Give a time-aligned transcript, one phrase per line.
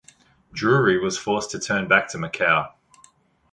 [0.51, 2.73] Drury was forced to turn back to Macao.